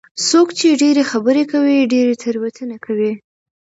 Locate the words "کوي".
1.51-1.79, 2.85-3.11